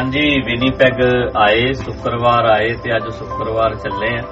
ਹਾਂਜੀ, 0.00 0.20
ਵਿਨੀਪੈਗ 0.20 1.00
ਆਏ, 1.36 1.72
ਸ਼ੁੱਕਰਵਾਰ 1.72 2.44
ਆਏ 2.44 2.72
ਤੇ 2.72 2.96
ਅੱਜ 2.96 3.08
ਸ਼ੁੱਕਰਵਾਰ 3.12 3.74
ਚੱਲੇ 3.74 4.18
ਆ। 4.18 4.22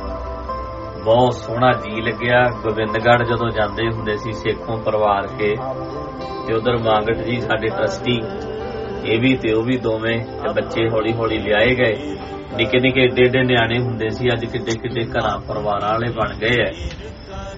ਬਹੁਤ 1.05 1.35
ਸੋਹਣਾ 1.35 1.71
ਜੀ 1.73 2.01
ਲੱਗਿਆ। 2.01 2.43
ਗੋਬਿੰਦਗੜ੍ਹ 2.63 3.25
ਜਦੋਂ 3.25 3.51
ਜਾਂਦੇ 3.51 3.87
ਹੁੰਦੇ 3.87 4.17
ਸੀ 4.17 4.33
ਸੇਖੋਂ 4.33 4.79
ਪਰਿਵਾਰ 4.79 5.27
ਕੇ, 5.27 5.55
ਤੇ 6.47 6.55
ਉਧਰ 6.55 6.77
ਮਾਂਗਟ 6.77 7.23
ਜੀ 7.23 7.41
ਸਾਡੇ 7.41 7.69
ਟਰਸਟੀ 7.69 8.21
ਇਹ 9.05 9.21
ਵੀ 9.21 9.35
ਤੇ 9.37 9.53
ਉਹ 9.53 9.63
ਵੀ 9.63 9.77
ਦੋਵੇਂ 9.77 10.19
ਤੇ 10.25 10.53
ਬੱਚੇ 10.53 10.89
ਹੌਲੀ 10.89 11.13
ਹੌਲੀ 11.13 11.39
ਲਿਆਏ 11.39 11.75
ਗਏ। 11.75 12.17
ਨਿੱਕੇ 12.57 12.81
ਨਿੱਕੇ 12.81 13.01
ਏਡੇ 13.01 13.23
ਏਡੇ 13.23 13.43
ਨਿਆਣੇ 13.43 13.79
ਹੁੰਦੇ 13.79 14.09
ਸੀ, 14.09 14.29
ਅੱਜ 14.33 14.45
ਕਿੱਡੇ 14.45 14.73
ਕਿੱਡੇ 14.73 15.05
ਘਰਾਂ 15.05 15.39
ਪਰਿਵਾਰਾਂ 15.41 15.89
ਵਾਲੇ 15.89 16.13
ਬਣ 16.13 16.35
ਗਏ 16.35 16.63
ਐ। 16.63 16.73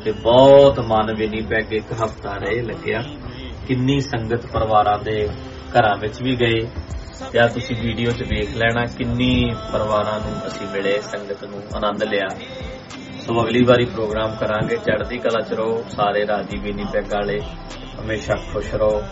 ਤੇ 0.05 0.13
ਬਹੁਤ 0.13 0.81
ਮਨ 0.81 1.15
ਵਿਨੀਪੈਗ 1.15 1.73
ਇੱਕ 1.73 1.93
ਹਫਤਾ 1.93 2.37
ਰਹੇ 2.37 2.63
ਲੱਗਿਆ। 2.63 3.03
ਕਿੰਨੀ 3.69 4.01
ਸੰਗਤ 4.01 4.47
ਪਰਿਵਾਰਾਂ 4.47 4.99
ਦੇ 4.99 5.29
ਘਰਾਂ 5.79 5.97
ਵਿੱਚ 5.97 6.23
ਵੀ 6.23 6.37
ਗਏ। 6.37 6.67
ਤੇ 7.33 7.39
ਆ 7.39 7.47
ਤੁਸੀਂ 7.47 7.77
ਵੀਡੀਓ 7.83 8.11
'ਚ 8.11 8.23
ਵੇਖ 8.23 8.57
ਲੈਣਾ 8.57 8.85
ਕਿੰਨੀ 8.99 9.55
ਪਰਿਵਾਰਾਂ 9.73 10.19
ਨੂੰ 10.21 10.47
ਅਸੀਂ 10.47 10.67
ਮਿਲੇ, 10.67 11.01
ਸੰਗਤ 11.01 11.45
ਨੂੰ 11.45 11.63
ਆਨੰਦ 11.75 12.03
ਲਿਆ। 12.03 12.29
ਸੋ 13.27 13.43
ਅਗਲੀ 13.43 13.63
ਵਾਰੀ 13.65 13.85
ਪ੍ਰੋਗਰਾਮ 13.85 14.35
ਕਰਾਂਗੇ। 14.35 14.77
ਚੜ੍ਹਦੀ 14.77 15.19
ਕਲਾ 15.19 15.41
'ਚ 15.41 15.53
ਰਹੋ, 15.53 15.85
ਸਾਰੇ 15.97 16.27
ਰਾਜੀ 16.27 16.59
ਵੀ 16.59 16.73
ਨਹੀਂ 16.73 16.87
ਪੈਗ 16.87 17.13
ਵਾਲੇ। 17.13 17.41
ਹਮੇਸ਼ਾ 18.01 18.35
ਖੁਸ਼ 18.53 18.75
ਰਹੋ, 18.75 19.03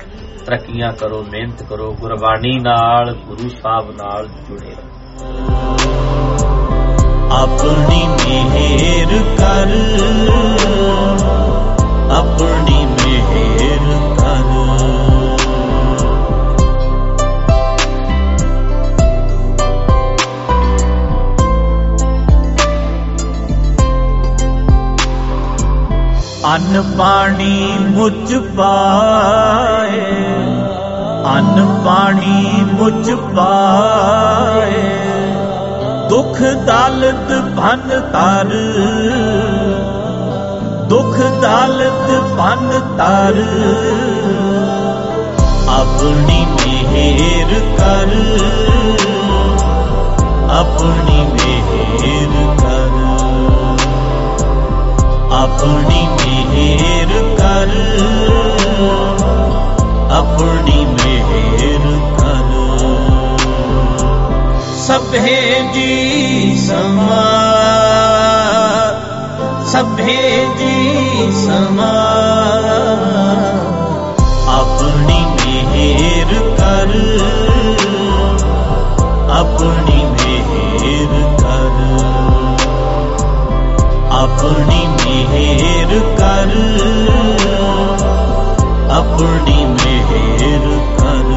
ਤਰੱਕੀਆਂ 0.46 0.92
ਕਰੋ, 0.92 1.24
ਮਿਹਨਤ 1.30 1.62
ਕਰੋ, 1.62 1.92
ਗੁਰਬਾਣੀ 2.00 2.58
ਨਾਲ, 2.60 3.14
ਗੁਰੂ 3.14 3.48
ਸਾਹਿਬ 3.48 3.90
ਨਾਲ 3.90 4.28
ਜੁੜੇ 4.48 4.70
ਰਹੋ। 4.70 4.90
ਆਪਣੀ 7.32 8.06
ਮਿਹਰ 8.08 9.12
ਕਰ, 9.38 9.70
ਆਪਣੀ 12.12 12.73
ਅੰਨ 26.54 26.82
ਪਾਣੀ 26.98 27.78
ਮੁਝ 27.86 28.34
ਪਾਏ, 28.56 30.00
ਅੰਨ 31.26 31.56
ਪਾਣੀ 31.84 32.64
ਮੁਝ 32.72 33.10
ਪਾਏ। 33.36 34.82
ਦੁਖ 36.08 36.40
ਦਾਲਤ 36.66 37.32
ਭਨ 37.56 37.88
ਤਰ 38.12 38.52
ਦੁਖ 40.88 41.18
ਦਾਲਤ 41.42 42.10
ਭਨ 42.38 42.70
ਤਰ 42.98 43.42
ਆਪਣੀ 45.70 46.44
ਮਿਹਰ 46.92 47.60
ਕਰ, 47.78 48.14
ਆਪਣੀ 50.50 51.26
ਮਿਹਰ 51.32 52.56
ਕਰ 52.56 52.63
ਆਪਣੀ 55.44 56.08
ਮਿਹਰ 56.08 57.36
ਕਰ। 57.36 57.68
ਆਪਣੀ 60.12 60.84
ਮਿਹਰ 60.84 62.16
ਕਰ। 62.18 62.74
ਸਭੇ 64.74 65.62
ਜੀ 65.74 66.58
ਸਮਾ। 66.58 67.22
ਸਭੇ 69.66 70.46
ਜੀ 70.58 71.32
ਸਮਾ। 71.46 71.92
ਆਪਣੀ 74.48 75.24
ਮਿਹਰ 75.24 76.56
ਕਰ। 76.56 76.98
ਆਪਣੀ 79.30 80.04
ਮਿਹਰ 80.04 81.36
ਕਰ। 81.38 81.84
ਆਪਣੀ 84.10 84.93
ਆਪਣੀ 88.90 89.64
ਮਿਹਰ 89.64 90.68
ਕਰ 90.98 91.32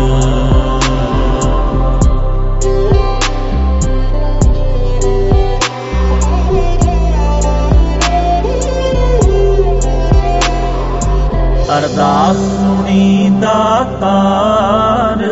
ਅਰਦਾਸ 11.77 12.35
ਸੁਣੀ 12.35 13.29
ਦਾਤਾਰ 13.41 15.23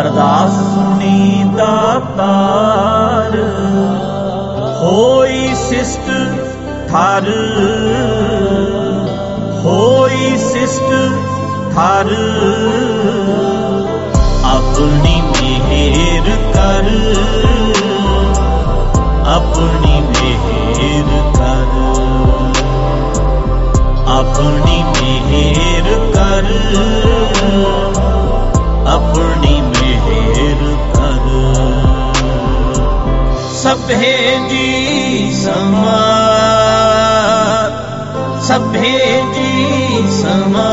ਅਰਦਾਸ 0.00 0.50
ਸੁਣੀ 0.50 1.44
ਦਾਤਾਰ 1.56 3.36
ਹੋਈ 4.82 5.54
ਸਿਸ਼ਟ 5.54 6.10
ਥਰ। 6.90 7.28
ਹੋਈ 9.64 10.36
ਸਿਸ਼ਟ 10.36 10.88
ਥਰ। 11.74 12.08
ਆਪਣੀ 14.44 15.22
ਮਿਹਰ 15.22 16.36
ਕਰ। 16.52 16.86
ਆਪਣੀ 19.28 20.00
ਮਿਹਰ 20.00 21.22
ਕਰ। 21.38 21.68
ਆਪਣੀ 24.10 24.82
ਮਿਹਰ 24.82 26.12
ਕਰ। 26.14 26.44
ਆਪਣੀ 28.88 29.49
ਸਭੇ 33.70 34.38
ਜੀ 34.48 35.32
ਸਮਾ 35.32 35.98
ਸਭੇ 38.40 39.22
ਜੀ 39.34 40.02
ਸਮਾ 40.12 40.70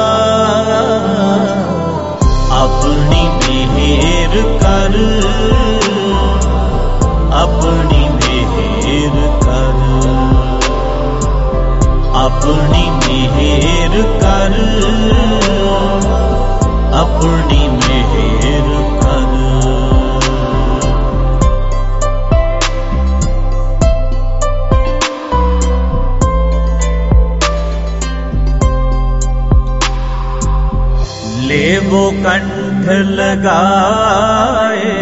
लगाए 33.36 34.92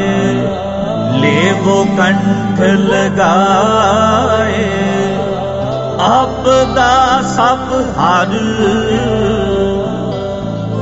लेवो 1.20 1.78
कंठ 1.96 2.60
लगाए 2.88 4.68
ਆਪਦਾ 6.02 6.92
ਸਭ 7.26 7.72
ਹਰ 7.96 8.30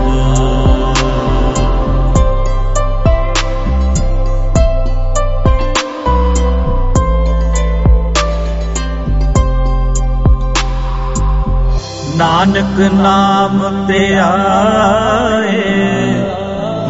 ਨਾਨਕ 12.15 12.79
ਨਾਮ 12.93 13.85
ਤੇ 13.87 14.19
ਆਏ, 14.19 15.61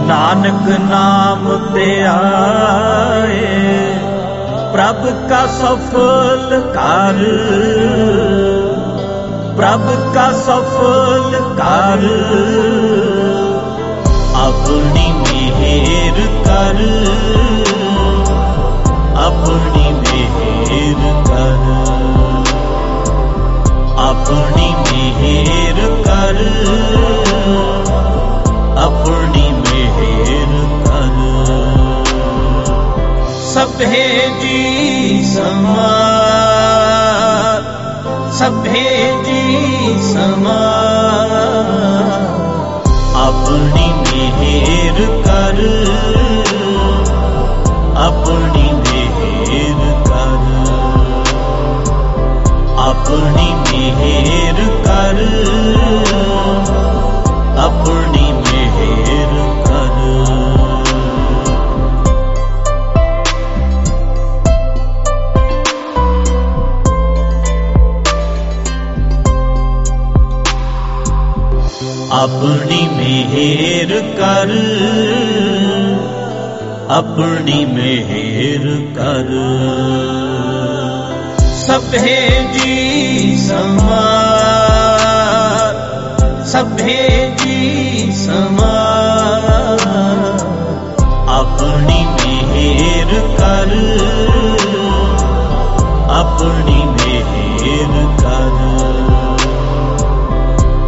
ਨਾਨਕ 0.08 0.80
ਨਾਮ 0.80 1.58
ਤੇ 1.74 2.04
ਆਏ, 2.04 3.50
ਪ੍ਰਭ 4.74 5.30
ਕਾ 5.30 5.46
ਸਫਲ 5.48 6.62
ਕਰ। 6.74 7.28
ਪ੍ਰਭ 9.62 10.14
ਕਾ 10.14 10.32
ਸਫਲ 10.32 11.56
ਕਰ। 11.58 12.00
ਆਪਣੀ 14.36 15.12
ਮਿਹਰ 15.12 16.28
ਕਰ। 16.46 16.76
ਆਪਣੀ 19.20 19.94
ਮਿਹਰ 19.94 21.24
ਕਰ। 21.28 21.60
ਆਪਣੀ 24.00 24.76
ਮਿਹਰ 24.92 26.04
ਕਰ। 26.04 26.36
ਆਪਣੀ 28.80 29.52
ਮਿਹਰ 29.52 30.84
ਕਰ। 30.86 31.32
ਸਭੇ 33.42 34.30
ਜੀ 34.42 35.24
ਸਮਾ 35.24 35.98
ਸਭੇ 38.42 39.14
ਜੀ 39.26 39.96
ਸਮਾ। 40.14 40.60
ਆਪਣੀ 43.16 44.11
ਆਪਣੀ 76.92 77.66
ਮਿਹਰ 77.66 78.66
ਕਰ। 78.96 79.28
ਸਭੇ 81.54 82.42
ਜੀ 82.54 83.38
ਸਮਾ 83.38 84.02
ਸਭੇ 86.46 87.32
ਜੀ 87.38 88.12
ਸਮਾ 88.12 88.74
ਆਪਣੀ 91.30 92.06
ਮਿਹਰ 92.06 93.20
ਕਰ, 93.38 93.72
ਆਪਣੀ 96.12 96.86
ਮਿਹਰ 96.86 98.08
ਕਰ। 98.18 98.60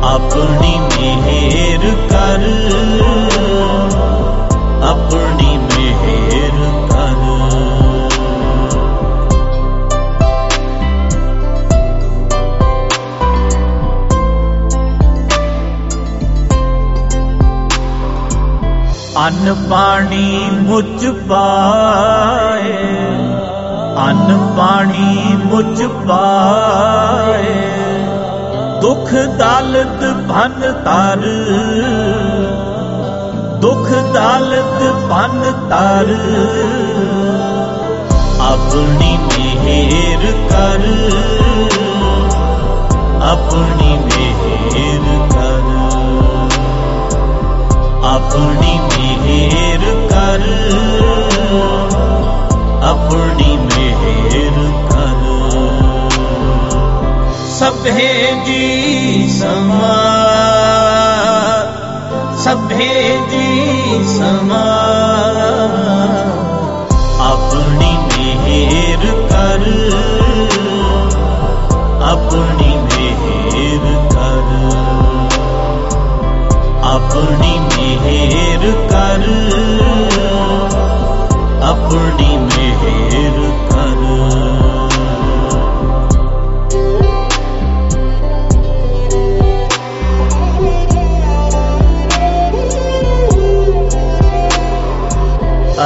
ਆਪਣੀ 0.03 0.79
ਮਿਹਰ 0.79 1.95
ਕਰ। 2.09 2.82
ਅੰਨ 19.25 19.53
ਪਾਣੀ 19.69 20.47
ਮੁਝ 20.53 21.05
ਪਾਏ, 21.29 22.73
ਅੰਨ 23.99 24.37
ਪਾਣੀ 24.57 25.37
ਮੁਝ 25.43 25.83
ਪਾਏ। 26.07 27.53
ਦੁਖ 28.81 29.11
ਦਲਤ 29.39 30.01
ਭਨ 30.29 30.59
ਤਰ 30.85 31.21
ਦੁਖ 33.61 33.89
ਦਲਤ 34.13 34.81
ਭਨ 35.11 35.39
ਤਰ 35.69 36.11
ਆਪਣੀ 38.41 39.17
ਮਿਹਰ 39.31 40.31
ਕਰ, 40.49 40.83
ਆਪਣੀ 43.23 43.97
ਮਿਹਰ 44.05 45.27
ਕਰ। 45.29 45.52
ਆਪਣੀ 48.13 48.79
ਮਿਹਰ 48.79 50.07
ਕਰ। 50.09 50.41
ਆਪਣੀ 52.83 53.57
ਮਿਹਰ 53.57 54.71
ਕਰ। 54.89 55.19
ਸਭੇ 57.49 58.33
ਦੀ 58.45 59.29
ਸਮਾ। 59.29 59.97
ਸਭੇ 62.37 63.19
ਜੀ 63.31 64.03
ਸਮਾ। 64.19 64.63
ਆਪਣੀ 67.19 67.97
ਮਿਹਰ 68.17 69.27
ਕਰ। 69.29 69.61
ਆਪਣੀ 72.03 72.77
ਮਿਹਰ 72.77 74.09
ਕਰ। 74.09 74.63
ਆਪਣੀ 76.83 77.59
ਮਿਹਰ 78.63 78.89
ਕਰ। 78.89 79.23
ਆਪਣੀ 81.63 82.37
ਮਿਹਰ 82.37 83.51
ਕਰ। 83.69 84.03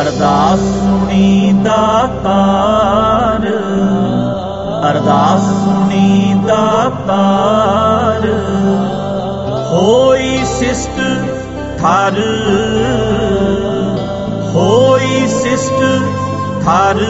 ਅਰਦਾਸ 0.02 0.60
ਸੁਣੀ 0.60 1.54
ਦਾਤਾਰ। 1.64 3.48
ਅਰਦਾਸ 4.92 5.42
ਸੁਣੀ 5.66 6.36
ਦਾਤਾਰ। 6.48 8.28
ਹੋਈ 9.72 10.46
ਸਿਸ਼ਟ 10.60 11.27
ਥਰ 11.78 12.20
ਹੋਈ 14.56 15.28
ਸਿਸ਼ਟ 15.28 15.80
ਥਰ 16.64 17.04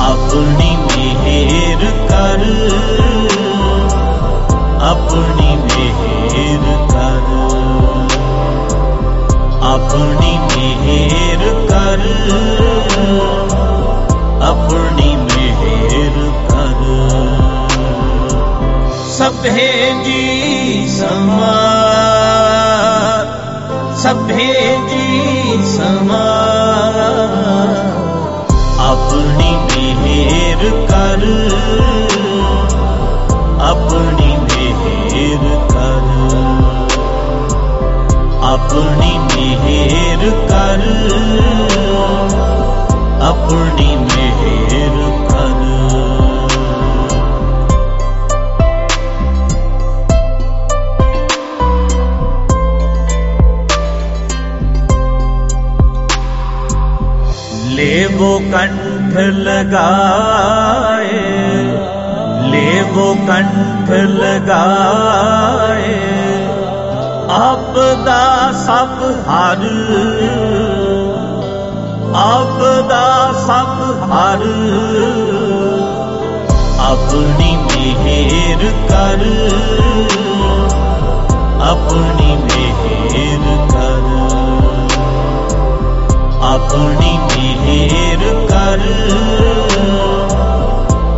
ਆਪਣੀ 0.00 0.76
ਮਿਹਰ 0.76 1.84
ਕਰ 2.08 2.44
ਆਪਣੀ 4.82 5.56
ਮਿਹਰ 5.56 6.86
ਕਰ। 6.88 7.20
ਆਪਣੀ 9.64 10.38
ਮਿਹਰ 10.38 11.66
ਕਰ 11.68 12.00
ਆਪਣੀ 14.42 15.11
ਸਭੇ 19.42 19.92
ਜੀ 20.04 20.88
ਸਮਾ 20.88 21.54
ਸਭੇ 23.96 24.78
ਜੀ 24.88 25.58
ਸਮਾ 25.64 26.20
ਆਪਣੀ 28.80 29.50
ਮਿਹਰ 29.96 30.70
ਕਰ, 30.86 31.26
ਆਪਣੀ 33.62 34.36
ਮਿਹਰ 34.36 35.58
ਕਰ। 35.68 36.06
ਆਪਣੀ 38.44 39.18
ਮਿਹਰ 39.18 40.30
ਕਰ 40.48 40.88
लेवो 58.21 58.31
कंठ 58.49 59.15
लगाए 59.39 61.21
लेवो 62.51 63.07
कंठ 63.27 63.89
लगाए 64.17 65.95
ਆਪਦਾ 67.37 68.21
ਸਭ 68.57 69.01
ਹਰ 69.27 69.63
ਆਪਦਾ 72.17 73.01
ਸਭ 73.47 73.81
ਹਰ 74.11 74.45
ਆਪਣੀ 76.81 77.55
ਮਿਹਰ 78.03 78.63
ਕਰ 78.89 79.25
ਆਪਣੀ 81.63 82.37
ਮਿਹਰ 82.37 83.57
ਕਰ 83.73 83.90
ਆਪਣੀ 86.52 87.18
ਮਿਹਰ 87.18 88.46
ਕਰ। 88.46 88.78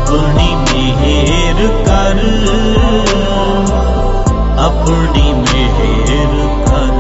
ਆਪਣੀ 0.10 0.56
ਮਿਹਰ 0.56 1.68
ਕਰ। 1.86 2.20
ਆਪਣੀ 4.60 5.34
ਮਿਹਰ 5.34 6.48
ਕਰ। 6.66 6.98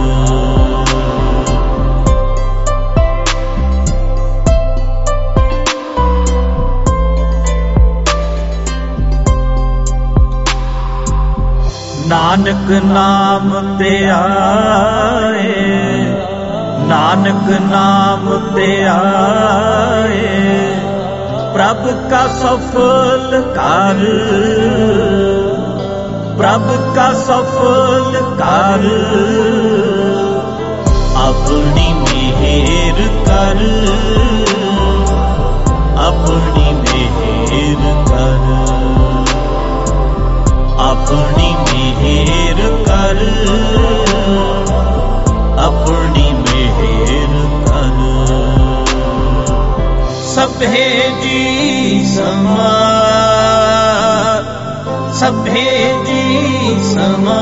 ਨਾਨਕ 12.07 12.83
ਨਾਮ 12.85 13.77
ਤੇ 13.79 14.09
ਆਏ 14.09 15.55
ਨਾਨਕ 16.87 17.59
ਨਾਮ 17.61 18.55
ਤੇ 18.55 18.87
ਆਏ। 18.87 20.68
ਪ੍ਰਭ 21.59 22.09
ਕਾ 22.09 22.27
ਸਫਲ 22.27 23.41
ਕਰ। 23.55 23.95
ਪ੍ਰਭ 26.37 26.95
ਕਾ 26.95 27.13
ਸਫਲ 27.13 28.35
ਕਰ। 28.37 28.85
ਆਪਣੀ 31.15 31.93
ਮਿਹਰ 31.93 33.07
ਕਰ। 33.25 33.57
ਆਪਣੀ 35.99 36.73
ਮਿਹਰ 36.73 38.05
ਕਰ। 38.07 38.39
ਆਪਣੀ 40.79 41.55
ਮਿਹਰ 41.73 42.83
ਕਰ। 42.85 43.17
ਆਪਣੀ 45.59 46.33
ਮਿਹਰ 46.33 47.47
ਕਰ। 47.67 48.58
ਸਭੇ 50.39 51.09
ਜੀ 51.21 52.03
ਸਮਾ 52.05 52.67
ਸਭੇ 55.13 55.63
ਜੀ 56.05 56.77
ਸਮਾ 56.83 57.39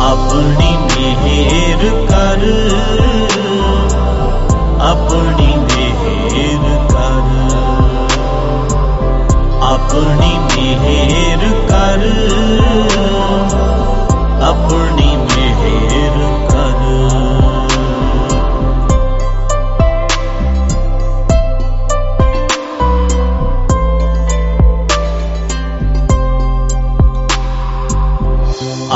ਆਪਣੀ 0.00 0.76
ਮਿਹਰ 0.86 1.84
ਕਰ 2.08 2.42
ਆਪਣੀ 4.82 5.54
ਮਿਹਰ 5.58 6.78
ਕਰ 6.88 7.30
ਆਪਣੀ 9.62 10.36
ਮਿਹਰ 10.48 11.48
ਕਰ 11.68 12.08
ਆਪਣੀ 14.42 15.11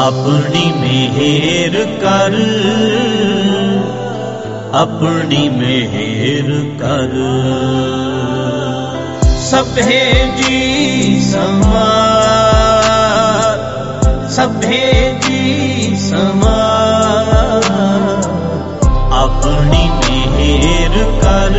ਆਪਣੀ 0.06 0.72
ਮਿਹਰ 0.72 1.84
ਕਰ, 2.00 2.34
ਆਪਣੀ 4.74 5.48
ਮਿਹਰ 5.48 6.50
ਕਰ। 6.80 7.14
ਸਭੇ 9.40 10.26
ਜੀ 10.36 11.20
ਸਮਾ 11.20 11.88
ਸਭੇ 14.30 15.14
ਜੀ 15.22 15.96
ਸਮਾ 15.96 16.54
ਆਪਣੀ 19.12 19.90
ਮਿਹਰ 20.00 21.04
ਕਰ, 21.22 21.58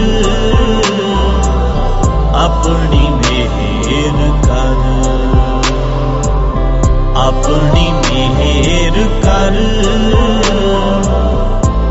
ਆਪਣੀ 2.36 3.08
ਮਿਹਰ 3.10 4.32
ਕਰ। 4.44 4.86
ਆਪਣੀ 7.18 7.92
ਕਰ 9.04 9.58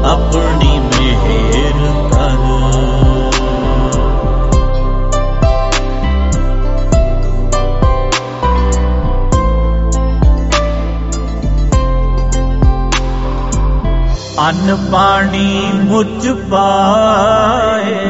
ਆਪਣੀ 0.05 0.79
ਮਿਹਰ 0.79 2.11
ਕਰ। 2.11 2.45
ਅੰਨ 14.49 14.77
ਪਾਣੀ 14.93 15.71
ਮੁਝ 15.75 16.29
ਪਾਏ 16.51 18.05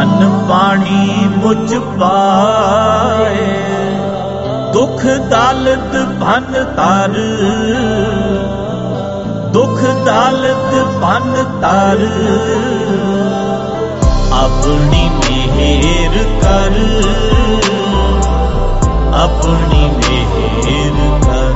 ਅੰਨ 0.00 0.46
ਪਾਣੀ 0.48 1.28
ਮੁਝ 1.36 1.74
ਪਾਏ। 1.74 3.85
ਦੁਖ 4.76 5.04
ਦਲਤ 5.04 5.94
ਭਨ 5.94 6.52
ਤਰ। 6.52 7.12
ਦੁਖ 9.52 9.80
ਦਲਤ 9.80 10.84
ਭਨ 11.02 11.44
ਤਰ। 11.60 12.02
ਆਪਣੀ 14.32 15.08
ਮਿਹਰ 15.08 16.24
ਕਰ। 16.40 16.72
ਆਪਣੀ 19.14 19.90
ਮਿਹਰ 19.96 21.20
ਕਰ। 21.22 21.54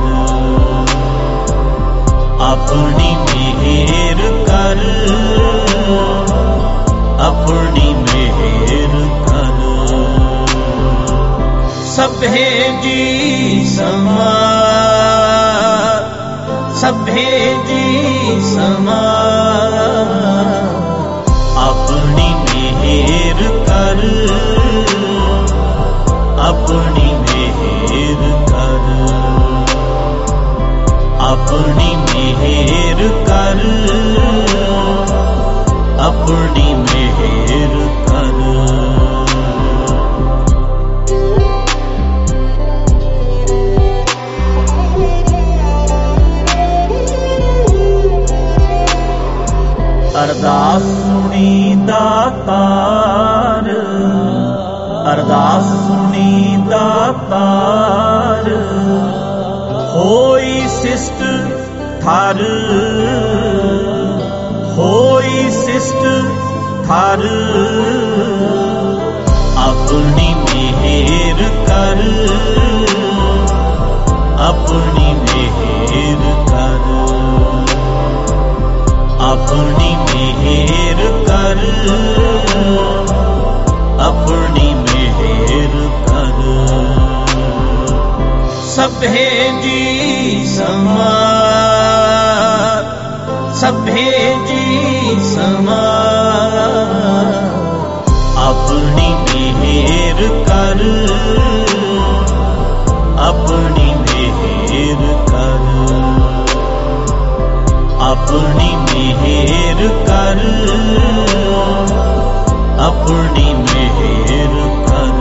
ਆਪਣੀ 2.41 3.15
ਮਿਹਰ 3.15 4.45
ਕਰ। 4.45 4.77
ਆਪਣੀ 7.21 7.95
ਆਪਣੀ 36.31 36.73
ਮਿਹਰ 36.73 37.73
ਕਰ। 38.07 38.39
ਅਰਦਾਸ 50.23 50.81
ਸੁਣੀ 50.81 51.75
ਦਾਤਾਰ 51.87 53.69
ਅਰਦਾਸ 55.13 55.63
ਸੁਣੀ 55.87 56.57
ਦਾਤਾਰ 56.69 58.49
ਹੋਈ 59.95 60.67
ਸਿਸ਼ਟ 60.81 61.23
ਥਰ 62.01 62.43
ਹੋਈ 65.81 65.91
ਸਿਸ਼ਟ 65.91 66.03
ਥਰ 66.87 67.21
ਆਪਣੀ 69.57 70.33
ਮਿਹਰ 70.33 71.49
ਕਰ 71.67 72.01
ਆਪਣੀ 74.39 75.13
ਮਿਹਰ 75.13 76.33
ਕਰ 76.47 76.89
ਆਪਣੀ 79.21 79.95
ਮਿਹਰ 79.95 81.23
ਕਰ 81.27 81.63
ਆਪਣੀ 83.99 84.73
ਮਿਹਰ 84.73 85.89
ਕਰ 86.07 86.41
ਸਭੇ 88.65 89.49
ਜੀ 89.63 90.45
ਆਪਣੀ 113.00 113.52
ਮਿਹਰ 113.54 114.54
ਕਰ 114.88 115.14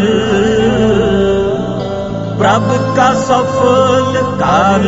ਪ੍ਰਭ 2.39 2.96
ਕਾ 2.96 3.13
ਸਫਲ 3.13 4.24
ਕਰ। 4.39 4.82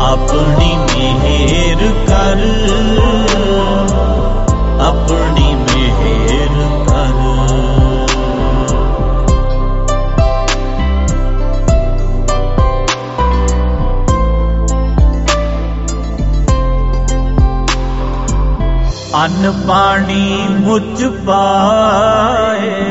ਆਪਣੀ 0.00 0.76
ਮਿਹਰ 0.76 1.92
ਕਰ। 2.06 2.46
ਅੰਨ 19.18 19.50
ਪਾਣੀ 19.68 20.46
ਮੁਝ 20.50 21.04
ਪਾਏ, 21.26 22.82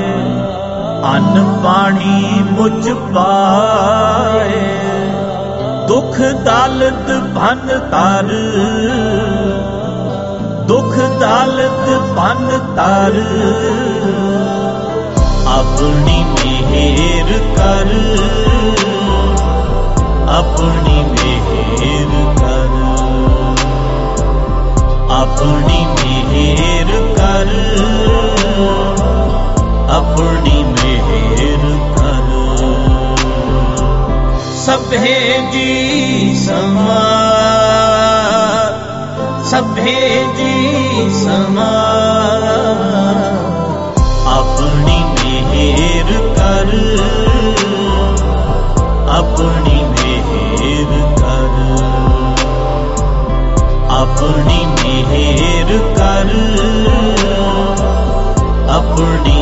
ਅੰਨ 1.12 1.44
ਪਾਣੀ 1.64 2.44
ਮੁਝ 2.52 2.90
ਪਾਏ। 3.16 4.62
ਦੁਖ 5.88 6.18
ਦਾਲਤ 6.46 7.12
ਭਨ 7.36 7.68
ਤਰ 7.92 8.34
ਦੁਖ 10.68 10.98
ਦਾਲਤ 11.20 11.90
ਭਨ 12.18 12.60
ਤਰ 12.76 13.22
ਆਪਣੀ 15.54 16.24
ਮਿਹਰ 16.42 17.40
ਕਰ, 17.56 17.96
ਆਪਣੀ 20.30 21.04
ਮਿਹਰ 21.04 22.34
ਕਰ। 22.40 22.76
ਆਪਣੀ 25.12 25.86
ਆਪਣੀ 30.18 30.64
ਮਿਹਰ 30.64 31.64
ਕਰ। 31.96 32.30
ਸਭੇ 34.58 35.40
ਦੀ 35.52 36.36
ਸਮਾਰ 36.36 36.96
ਸਭੇ 39.44 40.26
ਜੀ 40.38 40.56
ਸਮਾਰ 41.16 43.20
ਆਪਣੀ 44.28 44.98
ਮਿਹਰ 45.14 46.10
ਕਰ, 46.36 46.70
ਆਪਣੀ 49.10 49.84
ਮਿਹਰ 49.84 50.92
ਕਰ। 51.20 51.54
ਆਪਣੀ 53.92 54.66
ਮਿਹਰ 54.66 55.70
ਕਰ, 55.96 56.30
ਆਪਣੀ 58.70 59.38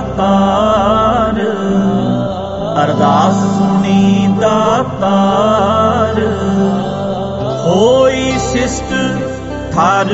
ਦਾਤਾਰ 0.00 1.40
ਅਰਦਾਸ 2.84 3.58
ਸੁਣੀ 3.58 4.34
ਦਾਤਾਰ। 4.40 6.20
ਹੋਈ 7.66 8.38
ਸਿਸ਼ਟ 8.38 8.94
ਥਰ। 9.72 10.12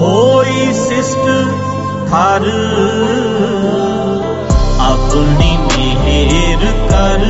ਹੋਈ 0.00 0.72
ਸਿਸ਼ਟ 0.72 1.26
ਥਰ। 2.10 2.46
ਆਪਣੀ 4.80 5.58
ਮਿਹਰ 6.04 6.72
ਕਰ। 6.90 7.20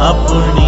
ਆਪਣੀ 0.00 0.67